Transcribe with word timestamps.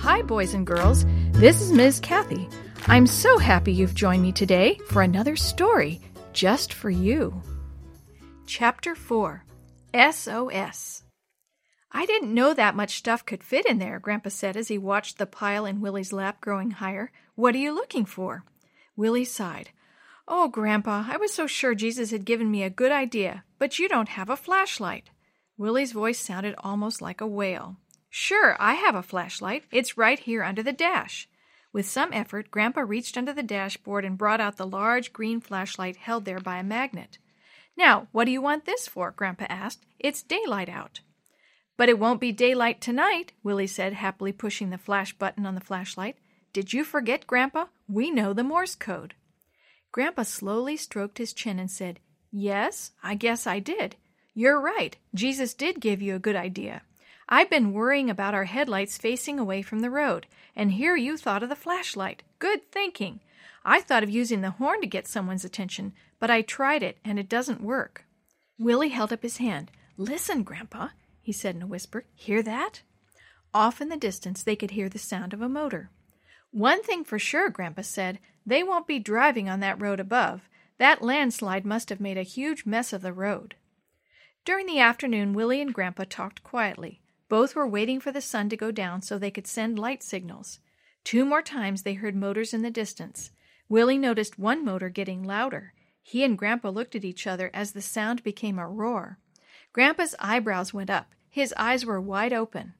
Hi, 0.00 0.22
boys 0.22 0.54
and 0.54 0.66
girls. 0.66 1.04
This 1.32 1.60
is 1.60 1.72
Ms. 1.72 2.00
Kathy. 2.00 2.48
I'm 2.86 3.06
so 3.06 3.36
happy 3.36 3.70
you've 3.70 3.94
joined 3.94 4.22
me 4.22 4.32
today 4.32 4.80
for 4.88 5.02
another 5.02 5.36
story 5.36 6.00
just 6.32 6.72
for 6.72 6.88
you. 6.88 7.42
Chapter 8.46 8.94
4 8.94 9.44
SOS. 9.94 11.02
I 11.92 12.06
didn't 12.06 12.32
know 12.32 12.54
that 12.54 12.74
much 12.74 12.96
stuff 12.96 13.26
could 13.26 13.44
fit 13.44 13.66
in 13.66 13.78
there, 13.78 13.98
Grandpa 13.98 14.30
said 14.30 14.56
as 14.56 14.68
he 14.68 14.78
watched 14.78 15.18
the 15.18 15.26
pile 15.26 15.66
in 15.66 15.82
Willie's 15.82 16.14
lap 16.14 16.40
growing 16.40 16.70
higher. 16.70 17.12
What 17.34 17.54
are 17.54 17.58
you 17.58 17.74
looking 17.74 18.06
for? 18.06 18.44
Willie 18.96 19.26
sighed. 19.26 19.68
Oh, 20.26 20.48
Grandpa, 20.48 21.04
I 21.08 21.18
was 21.18 21.34
so 21.34 21.46
sure 21.46 21.74
Jesus 21.74 22.10
had 22.10 22.24
given 22.24 22.50
me 22.50 22.62
a 22.62 22.70
good 22.70 22.90
idea, 22.90 23.44
but 23.58 23.78
you 23.78 23.86
don't 23.86 24.08
have 24.08 24.30
a 24.30 24.36
flashlight. 24.36 25.10
Willie's 25.58 25.92
voice 25.92 26.18
sounded 26.18 26.54
almost 26.56 27.02
like 27.02 27.20
a 27.20 27.26
wail. 27.26 27.76
Sure, 28.10 28.56
I 28.60 28.74
have 28.74 28.96
a 28.96 29.02
flashlight. 29.02 29.64
It's 29.70 29.96
right 29.96 30.18
here 30.18 30.42
under 30.42 30.64
the 30.64 30.72
dash. 30.72 31.28
With 31.72 31.86
some 31.86 32.12
effort, 32.12 32.50
Grandpa 32.50 32.80
reached 32.80 33.16
under 33.16 33.32
the 33.32 33.44
dashboard 33.44 34.04
and 34.04 34.18
brought 34.18 34.40
out 34.40 34.56
the 34.56 34.66
large 34.66 35.12
green 35.12 35.40
flashlight 35.40 35.96
held 35.96 36.24
there 36.24 36.40
by 36.40 36.58
a 36.58 36.64
magnet. 36.64 37.18
Now, 37.76 38.08
what 38.10 38.24
do 38.24 38.32
you 38.32 38.42
want 38.42 38.64
this 38.64 38.88
for? 38.88 39.12
Grandpa 39.12 39.46
asked. 39.48 39.86
It's 40.00 40.24
daylight 40.24 40.68
out. 40.68 41.00
But 41.76 41.88
it 41.88 42.00
won't 42.00 42.20
be 42.20 42.32
daylight 42.32 42.80
tonight, 42.80 43.32
Willie 43.44 43.68
said, 43.68 43.92
happily 43.92 44.32
pushing 44.32 44.70
the 44.70 44.76
flash 44.76 45.16
button 45.16 45.46
on 45.46 45.54
the 45.54 45.60
flashlight. 45.60 46.16
Did 46.52 46.72
you 46.72 46.82
forget, 46.82 47.28
Grandpa? 47.28 47.66
We 47.88 48.10
know 48.10 48.32
the 48.32 48.42
Morse 48.42 48.74
code. 48.74 49.14
Grandpa 49.92 50.24
slowly 50.24 50.76
stroked 50.76 51.18
his 51.18 51.32
chin 51.32 51.60
and 51.60 51.70
said, 51.70 52.00
Yes, 52.32 52.90
I 53.02 53.14
guess 53.14 53.46
I 53.46 53.60
did. 53.60 53.96
You're 54.34 54.60
right. 54.60 54.96
Jesus 55.14 55.54
did 55.54 55.80
give 55.80 56.02
you 56.02 56.16
a 56.16 56.20
good 56.20 56.36
idea. 56.36 56.82
I've 57.32 57.48
been 57.48 57.72
worrying 57.72 58.10
about 58.10 58.34
our 58.34 58.46
headlights 58.46 58.98
facing 58.98 59.38
away 59.38 59.62
from 59.62 59.80
the 59.80 59.90
road, 59.90 60.26
and 60.56 60.72
here 60.72 60.96
you 60.96 61.16
thought 61.16 61.44
of 61.44 61.48
the 61.48 61.54
flashlight. 61.54 62.24
Good 62.40 62.72
thinking. 62.72 63.20
I 63.64 63.80
thought 63.80 64.02
of 64.02 64.10
using 64.10 64.40
the 64.40 64.50
horn 64.50 64.80
to 64.80 64.88
get 64.88 65.06
someone's 65.06 65.44
attention, 65.44 65.92
but 66.18 66.28
I 66.28 66.42
tried 66.42 66.82
it, 66.82 66.98
and 67.04 67.20
it 67.20 67.28
doesn't 67.28 67.62
work. 67.62 68.04
Willie 68.58 68.88
held 68.88 69.12
up 69.12 69.22
his 69.22 69.36
hand. 69.36 69.70
Listen, 69.96 70.42
Grandpa, 70.42 70.88
he 71.20 71.30
said 71.30 71.54
in 71.54 71.62
a 71.62 71.68
whisper. 71.68 72.04
Hear 72.16 72.42
that? 72.42 72.82
Off 73.54 73.80
in 73.80 73.90
the 73.90 73.96
distance, 73.96 74.42
they 74.42 74.56
could 74.56 74.72
hear 74.72 74.88
the 74.88 74.98
sound 74.98 75.32
of 75.32 75.40
a 75.40 75.48
motor. 75.48 75.90
One 76.50 76.82
thing 76.82 77.04
for 77.04 77.20
sure, 77.20 77.48
Grandpa 77.48 77.82
said, 77.82 78.18
they 78.44 78.64
won't 78.64 78.88
be 78.88 78.98
driving 78.98 79.48
on 79.48 79.60
that 79.60 79.80
road 79.80 80.00
above. 80.00 80.48
That 80.78 81.00
landslide 81.00 81.64
must 81.64 81.90
have 81.90 82.00
made 82.00 82.18
a 82.18 82.22
huge 82.22 82.66
mess 82.66 82.92
of 82.92 83.02
the 83.02 83.12
road. 83.12 83.54
During 84.44 84.66
the 84.66 84.80
afternoon, 84.80 85.32
Willie 85.32 85.60
and 85.60 85.72
Grandpa 85.72 86.04
talked 86.08 86.42
quietly. 86.42 87.00
Both 87.30 87.54
were 87.54 87.66
waiting 87.66 88.00
for 88.00 88.10
the 88.10 88.20
sun 88.20 88.48
to 88.48 88.56
go 88.56 88.72
down 88.72 89.02
so 89.02 89.16
they 89.16 89.30
could 89.30 89.46
send 89.46 89.78
light 89.78 90.02
signals. 90.02 90.58
Two 91.04 91.24
more 91.24 91.42
times 91.42 91.82
they 91.84 91.94
heard 91.94 92.16
motors 92.16 92.52
in 92.52 92.62
the 92.62 92.72
distance. 92.72 93.30
Willie 93.68 93.98
noticed 93.98 94.36
one 94.36 94.64
motor 94.64 94.88
getting 94.88 95.22
louder. 95.22 95.72
He 96.02 96.24
and 96.24 96.36
Grandpa 96.36 96.70
looked 96.70 96.96
at 96.96 97.04
each 97.04 97.28
other 97.28 97.48
as 97.54 97.70
the 97.70 97.80
sound 97.80 98.24
became 98.24 98.58
a 98.58 98.68
roar. 98.68 99.18
Grandpa's 99.72 100.16
eyebrows 100.18 100.74
went 100.74 100.90
up. 100.90 101.14
His 101.30 101.54
eyes 101.56 101.86
were 101.86 102.00
wide 102.00 102.32
open. 102.32 102.74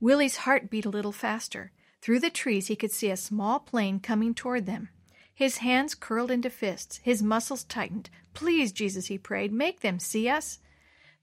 Willie's 0.00 0.36
heart 0.36 0.68
beat 0.68 0.84
a 0.84 0.90
little 0.90 1.10
faster. 1.10 1.72
Through 2.02 2.20
the 2.20 2.28
trees 2.28 2.66
he 2.66 2.76
could 2.76 2.92
see 2.92 3.10
a 3.10 3.16
small 3.16 3.58
plane 3.58 4.00
coming 4.00 4.34
toward 4.34 4.66
them. 4.66 4.90
His 5.34 5.56
hands 5.58 5.94
curled 5.94 6.30
into 6.30 6.50
fists. 6.50 7.00
His 7.02 7.22
muscles 7.22 7.64
tightened. 7.64 8.10
Please, 8.34 8.70
Jesus, 8.70 9.06
he 9.06 9.16
prayed, 9.16 9.50
make 9.50 9.80
them 9.80 9.98
see 9.98 10.28
us. 10.28 10.58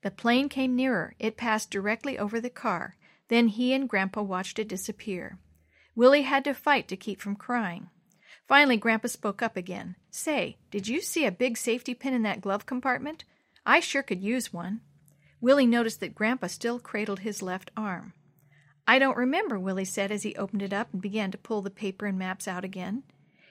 The 0.01 0.11
plane 0.11 0.49
came 0.49 0.75
nearer. 0.75 1.15
It 1.19 1.37
passed 1.37 1.69
directly 1.69 2.17
over 2.17 2.39
the 2.39 2.49
car. 2.49 2.95
Then 3.27 3.47
he 3.47 3.73
and 3.73 3.87
Grandpa 3.87 4.21
watched 4.21 4.59
it 4.59 4.67
disappear. 4.67 5.37
Willie 5.95 6.23
had 6.23 6.43
to 6.45 6.53
fight 6.53 6.87
to 6.87 6.97
keep 6.97 7.21
from 7.21 7.35
crying. 7.35 7.89
Finally, 8.47 8.77
Grandpa 8.77 9.07
spoke 9.07 9.41
up 9.41 9.55
again. 9.55 9.95
Say, 10.09 10.57
did 10.71 10.87
you 10.87 11.01
see 11.01 11.25
a 11.25 11.31
big 11.31 11.57
safety 11.57 11.93
pin 11.93 12.13
in 12.13 12.23
that 12.23 12.41
glove 12.41 12.65
compartment? 12.65 13.23
I 13.65 13.79
sure 13.79 14.03
could 14.03 14.21
use 14.21 14.51
one. 14.51 14.81
Willie 15.39 15.65
noticed 15.65 15.99
that 15.99 16.15
Grandpa 16.15 16.47
still 16.47 16.79
cradled 16.79 17.19
his 17.19 17.41
left 17.41 17.71
arm. 17.77 18.13
I 18.87 18.99
don't 18.99 19.17
remember, 19.17 19.59
Willie 19.59 19.85
said 19.85 20.11
as 20.11 20.23
he 20.23 20.35
opened 20.35 20.61
it 20.63 20.73
up 20.73 20.89
and 20.91 21.01
began 21.01 21.31
to 21.31 21.37
pull 21.37 21.61
the 21.61 21.69
paper 21.69 22.07
and 22.07 22.17
maps 22.17 22.47
out 22.47 22.65
again. 22.65 23.03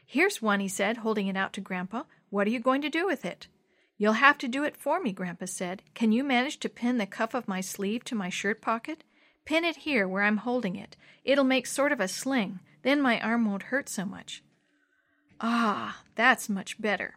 Here's 0.05 0.43
one, 0.43 0.61
he 0.61 0.69
said, 0.69 0.99
holding 0.99 1.29
it 1.29 1.37
out 1.37 1.53
to 1.55 1.61
Grandpa. 1.61 2.03
What 2.29 2.47
are 2.47 2.51
you 2.51 2.61
going 2.61 2.83
to 2.83 2.91
do 2.91 3.07
with 3.07 3.25
it? 3.25 3.47
You'll 4.01 4.15
have 4.15 4.39
to 4.39 4.49
do 4.49 4.65
it 4.65 4.79
for 4.79 4.99
me, 4.99 5.13
Grandpa 5.13 5.45
said. 5.45 5.83
Can 5.93 6.11
you 6.11 6.25
manage 6.25 6.59
to 6.61 6.71
pin 6.71 6.97
the 6.97 7.05
cuff 7.05 7.35
of 7.35 7.47
my 7.47 7.61
sleeve 7.61 8.03
to 8.05 8.15
my 8.15 8.31
shirt 8.31 8.63
pocket? 8.63 9.05
Pin 9.45 9.63
it 9.63 9.77
here 9.77 10.09
where 10.09 10.23
I'm 10.23 10.39
holding 10.39 10.75
it. 10.75 10.97
It'll 11.23 11.45
make 11.45 11.67
sort 11.67 11.93
of 11.93 12.01
a 12.01 12.09
sling. 12.09 12.61
Then 12.83 13.03
my 13.03 13.21
arm 13.21 13.45
won't 13.45 13.65
hurt 13.65 13.91
so 13.91 14.07
much. 14.07 14.43
Ah, 15.39 16.03
that's 16.15 16.49
much 16.49 16.81
better. 16.81 17.17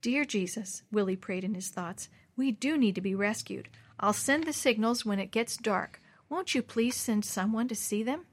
Dear 0.00 0.24
Jesus, 0.24 0.82
Willie 0.90 1.14
prayed 1.14 1.44
in 1.44 1.52
his 1.52 1.68
thoughts, 1.68 2.08
we 2.38 2.52
do 2.52 2.78
need 2.78 2.94
to 2.94 3.02
be 3.02 3.14
rescued. 3.14 3.68
I'll 4.00 4.14
send 4.14 4.44
the 4.44 4.54
signals 4.54 5.04
when 5.04 5.18
it 5.18 5.30
gets 5.30 5.58
dark. 5.58 6.00
Won't 6.30 6.54
you 6.54 6.62
please 6.62 6.96
send 6.96 7.26
someone 7.26 7.68
to 7.68 7.74
see 7.74 8.02
them? 8.02 8.24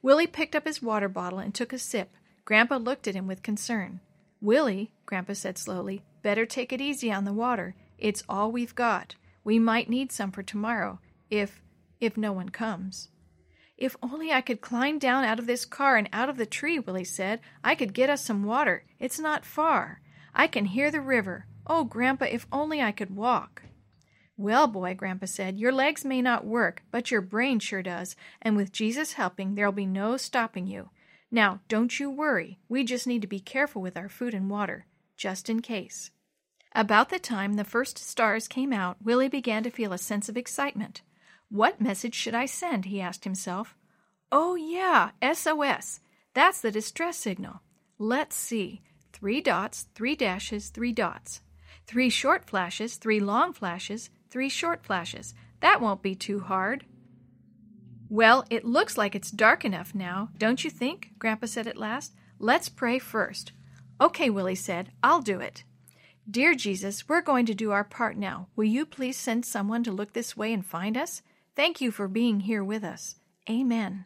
Willie 0.00 0.26
picked 0.26 0.56
up 0.56 0.64
his 0.64 0.80
water 0.80 1.10
bottle 1.10 1.38
and 1.38 1.54
took 1.54 1.74
a 1.74 1.78
sip. 1.78 2.16
Grandpa 2.46 2.78
looked 2.78 3.06
at 3.06 3.14
him 3.14 3.26
with 3.26 3.42
concern. 3.42 4.00
Willie, 4.40 4.90
Grandpa 5.04 5.34
said 5.34 5.58
slowly, 5.58 6.02
better 6.28 6.44
take 6.44 6.74
it 6.74 6.80
easy 6.82 7.10
on 7.10 7.24
the 7.24 7.32
water. 7.32 7.74
It's 7.96 8.22
all 8.28 8.52
we've 8.52 8.74
got. 8.74 9.14
We 9.44 9.58
might 9.58 9.88
need 9.88 10.12
some 10.12 10.30
for 10.30 10.42
tomorrow, 10.42 11.00
if 11.30 11.62
if 12.00 12.18
no 12.18 12.34
one 12.34 12.50
comes. 12.50 13.08
If 13.78 13.96
only 14.02 14.30
I 14.30 14.42
could 14.42 14.60
climb 14.60 14.98
down 14.98 15.24
out 15.24 15.38
of 15.38 15.46
this 15.46 15.64
car 15.64 15.96
and 15.96 16.06
out 16.12 16.28
of 16.28 16.36
the 16.36 16.44
tree, 16.44 16.78
Willie 16.78 17.02
said. 17.02 17.40
I 17.64 17.74
could 17.74 17.94
get 17.94 18.10
us 18.10 18.26
some 18.26 18.44
water. 18.44 18.84
It's 18.98 19.18
not 19.18 19.46
far. 19.46 20.02
I 20.34 20.48
can 20.48 20.66
hear 20.66 20.90
the 20.90 21.00
river. 21.00 21.46
Oh, 21.66 21.84
Grandpa, 21.84 22.26
if 22.26 22.46
only 22.52 22.82
I 22.82 22.92
could 22.92 23.16
walk. 23.16 23.62
Well, 24.36 24.66
boy, 24.66 24.92
Grandpa 24.94 25.24
said, 25.24 25.58
your 25.58 25.72
legs 25.72 26.04
may 26.04 26.20
not 26.20 26.44
work, 26.44 26.82
but 26.90 27.10
your 27.10 27.22
brain 27.22 27.58
sure 27.58 27.82
does, 27.82 28.16
and 28.42 28.54
with 28.54 28.70
Jesus 28.70 29.14
helping, 29.14 29.54
there'll 29.54 29.72
be 29.72 29.86
no 29.86 30.18
stopping 30.18 30.66
you. 30.66 30.90
Now, 31.30 31.60
don't 31.68 31.98
you 31.98 32.10
worry. 32.10 32.58
We 32.68 32.84
just 32.84 33.06
need 33.06 33.22
to 33.22 33.26
be 33.26 33.40
careful 33.40 33.80
with 33.80 33.96
our 33.96 34.10
food 34.10 34.34
and 34.34 34.50
water, 34.50 34.84
just 35.16 35.48
in 35.48 35.62
case. 35.62 36.10
About 36.74 37.08
the 37.08 37.18
time 37.18 37.54
the 37.54 37.64
first 37.64 37.98
stars 37.98 38.46
came 38.46 38.72
out, 38.72 38.96
Willie 39.02 39.28
began 39.28 39.62
to 39.62 39.70
feel 39.70 39.92
a 39.92 39.98
sense 39.98 40.28
of 40.28 40.36
excitement. 40.36 41.02
What 41.48 41.80
message 41.80 42.14
should 42.14 42.34
I 42.34 42.46
send? 42.46 42.86
he 42.86 43.00
asked 43.00 43.24
himself. 43.24 43.74
Oh, 44.30 44.54
yeah, 44.54 45.10
SOS. 45.22 46.00
That's 46.34 46.60
the 46.60 46.70
distress 46.70 47.16
signal. 47.16 47.62
Let's 47.98 48.36
see. 48.36 48.82
Three 49.12 49.40
dots, 49.40 49.86
three 49.94 50.14
dashes, 50.14 50.68
three 50.68 50.92
dots. 50.92 51.40
Three 51.86 52.10
short 52.10 52.44
flashes, 52.44 52.96
three 52.96 53.18
long 53.18 53.54
flashes, 53.54 54.10
three 54.28 54.50
short 54.50 54.84
flashes. 54.84 55.34
That 55.60 55.80
won't 55.80 56.02
be 56.02 56.14
too 56.14 56.40
hard. 56.40 56.84
Well, 58.10 58.44
it 58.50 58.64
looks 58.64 58.96
like 58.96 59.14
it's 59.14 59.30
dark 59.30 59.64
enough 59.64 59.94
now, 59.94 60.28
don't 60.38 60.62
you 60.64 60.70
think? 60.70 61.12
Grandpa 61.18 61.46
said 61.46 61.66
at 61.66 61.76
last. 61.76 62.14
Let's 62.38 62.68
pray 62.68 62.98
first. 62.98 63.52
Okay, 64.00 64.30
Willie 64.30 64.54
said. 64.54 64.92
I'll 65.02 65.22
do 65.22 65.40
it. 65.40 65.64
Dear 66.30 66.54
Jesus, 66.54 67.08
we're 67.08 67.22
going 67.22 67.46
to 67.46 67.54
do 67.54 67.70
our 67.70 67.84
part 67.84 68.14
now. 68.14 68.48
Will 68.54 68.64
you 68.64 68.84
please 68.84 69.16
send 69.16 69.46
someone 69.46 69.82
to 69.84 69.90
look 69.90 70.12
this 70.12 70.36
way 70.36 70.52
and 70.52 70.64
find 70.64 70.94
us? 70.94 71.22
Thank 71.56 71.80
you 71.80 71.90
for 71.90 72.06
being 72.06 72.40
here 72.40 72.62
with 72.62 72.84
us. 72.84 73.16
Amen. 73.48 74.04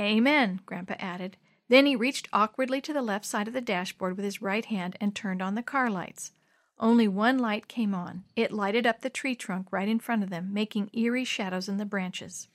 Amen, 0.00 0.60
Grandpa 0.66 0.94
added. 0.98 1.36
Then 1.68 1.86
he 1.86 1.94
reached 1.94 2.28
awkwardly 2.32 2.80
to 2.80 2.92
the 2.92 3.02
left 3.02 3.24
side 3.24 3.46
of 3.46 3.54
the 3.54 3.60
dashboard 3.60 4.16
with 4.16 4.24
his 4.24 4.42
right 4.42 4.64
hand 4.64 4.96
and 5.00 5.14
turned 5.14 5.40
on 5.40 5.54
the 5.54 5.62
car 5.62 5.88
lights. 5.88 6.32
Only 6.80 7.06
one 7.06 7.38
light 7.38 7.68
came 7.68 7.94
on. 7.94 8.24
It 8.34 8.50
lighted 8.50 8.84
up 8.84 9.02
the 9.02 9.10
tree 9.10 9.36
trunk 9.36 9.68
right 9.70 9.88
in 9.88 10.00
front 10.00 10.24
of 10.24 10.30
them, 10.30 10.52
making 10.52 10.90
eerie 10.92 11.24
shadows 11.24 11.68
in 11.68 11.76
the 11.76 11.84
branches. 11.84 12.48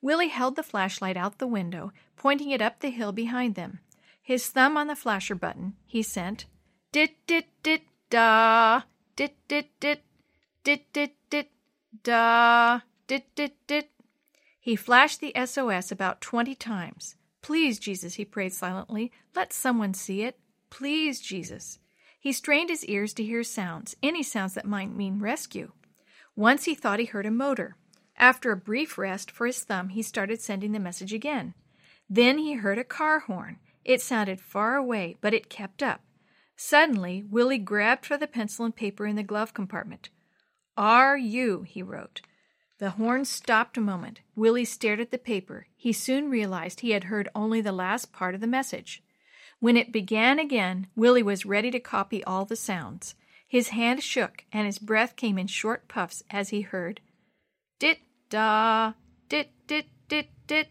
Willie 0.00 0.28
held 0.28 0.56
the 0.56 0.62
flashlight 0.62 1.18
out 1.18 1.36
the 1.36 1.46
window, 1.46 1.92
pointing 2.16 2.48
it 2.48 2.62
up 2.62 2.80
the 2.80 2.90
hill 2.90 3.12
behind 3.12 3.56
them. 3.56 3.80
His 4.22 4.48
thumb 4.48 4.78
on 4.78 4.86
the 4.86 4.96
flasher 4.96 5.34
button, 5.34 5.74
he 5.84 6.02
sent 6.02 6.46
dit 6.96 7.14
dit 7.26 7.44
dit 7.62 7.82
da 8.10 8.82
dit 9.16 9.34
dit 9.48 9.68
dit 9.80 10.02
dit 10.62 10.92
dit 10.92 11.14
dit 11.30 11.48
da 12.02 12.80
dit 13.06 13.24
dit 13.34 13.54
dit. 13.66 13.90
He 14.60 14.76
flashed 14.76 15.20
the 15.20 15.32
SOS 15.34 15.92
about 15.92 16.20
twenty 16.20 16.54
times. 16.54 17.16
Please, 17.42 17.78
Jesus, 17.78 18.14
he 18.14 18.24
prayed 18.24 18.52
silently, 18.52 19.12
let 19.36 19.52
someone 19.52 19.94
see 19.94 20.22
it. 20.22 20.36
Please, 20.68 21.20
Jesus. 21.20 21.78
He 22.18 22.32
strained 22.32 22.70
his 22.70 22.84
ears 22.86 23.14
to 23.14 23.22
hear 23.22 23.44
sounds, 23.44 23.94
any 24.02 24.24
sounds 24.24 24.54
that 24.54 24.64
might 24.64 24.90
mean 24.90 25.20
rescue. 25.20 25.70
Once 26.34 26.64
he 26.64 26.74
thought 26.74 26.98
he 26.98 27.04
heard 27.04 27.24
a 27.24 27.30
motor. 27.30 27.76
After 28.16 28.50
a 28.50 28.56
brief 28.56 28.98
rest 28.98 29.30
for 29.30 29.46
his 29.46 29.62
thumb, 29.62 29.90
he 29.90 30.02
started 30.02 30.40
sending 30.40 30.72
the 30.72 30.80
message 30.80 31.12
again. 31.12 31.54
Then 32.10 32.38
he 32.38 32.54
heard 32.54 32.78
a 32.78 32.84
car 32.84 33.20
horn. 33.20 33.58
It 33.84 34.00
sounded 34.00 34.40
far 34.40 34.74
away, 34.74 35.16
but 35.20 35.32
it 35.32 35.48
kept 35.48 35.84
up. 35.84 36.00
Suddenly, 36.56 37.24
Willie 37.30 37.58
grabbed 37.58 38.06
for 38.06 38.16
the 38.16 38.26
pencil 38.26 38.64
and 38.64 38.74
paper 38.74 39.06
in 39.06 39.16
the 39.16 39.22
glove 39.22 39.54
compartment. 39.54 40.08
Are 40.76 41.16
you, 41.16 41.62
he 41.62 41.82
wrote. 41.82 42.22
The 42.78 42.90
horn 42.90 43.24
stopped 43.24 43.76
a 43.76 43.80
moment. 43.80 44.20
Willie 44.34 44.64
stared 44.64 45.00
at 45.00 45.10
the 45.10 45.18
paper. 45.18 45.66
He 45.76 45.92
soon 45.92 46.30
realized 46.30 46.80
he 46.80 46.90
had 46.90 47.04
heard 47.04 47.28
only 47.34 47.60
the 47.60 47.72
last 47.72 48.12
part 48.12 48.34
of 48.34 48.40
the 48.40 48.46
message. 48.46 49.02
When 49.60 49.76
it 49.76 49.92
began 49.92 50.38
again, 50.38 50.88
Willie 50.94 51.22
was 51.22 51.46
ready 51.46 51.70
to 51.70 51.80
copy 51.80 52.22
all 52.24 52.44
the 52.44 52.56
sounds. 52.56 53.14
His 53.48 53.68
hand 53.68 54.02
shook, 54.02 54.44
and 54.52 54.66
his 54.66 54.78
breath 54.78 55.16
came 55.16 55.38
in 55.38 55.46
short 55.46 55.88
puffs 55.88 56.22
as 56.30 56.50
he 56.50 56.60
heard 56.60 57.00
dit 57.78 57.98
da, 58.30 58.94
dit 59.28 59.48
dit 59.66 59.86
dit 60.08 60.28
dit 60.46 60.68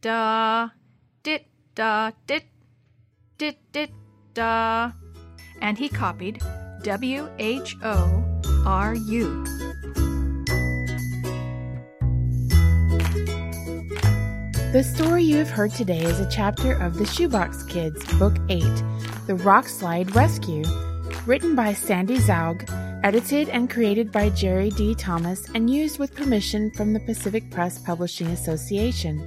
da, 0.00 0.70
dit 1.22 1.44
da 1.74 2.10
dit, 2.26 2.44
dit 3.36 3.58
dit 3.72 3.90
da, 4.34 4.92
and 5.60 5.78
he 5.78 5.88
copied 5.88 6.42
W 6.82 7.28
H 7.38 7.76
O 7.82 8.24
R 8.64 8.94
U. 8.94 9.44
The 14.70 14.84
story 14.84 15.24
you 15.24 15.36
have 15.36 15.48
heard 15.48 15.70
today 15.70 16.02
is 16.02 16.20
a 16.20 16.28
chapter 16.30 16.74
of 16.74 16.98
The 16.98 17.06
Shoebox 17.06 17.62
Kids, 17.62 18.04
Book 18.18 18.36
8, 18.50 18.62
The 19.26 19.34
Rock 19.36 19.66
Slide 19.66 20.14
Rescue, 20.14 20.62
written 21.24 21.54
by 21.54 21.72
Sandy 21.72 22.18
Zaugg, 22.18 22.68
edited 23.02 23.48
and 23.48 23.70
created 23.70 24.12
by 24.12 24.28
Jerry 24.28 24.68
D. 24.68 24.94
Thomas, 24.94 25.48
and 25.54 25.70
used 25.70 25.98
with 25.98 26.14
permission 26.14 26.70
from 26.72 26.92
the 26.92 27.00
Pacific 27.00 27.50
Press 27.50 27.78
Publishing 27.78 28.26
Association. 28.26 29.26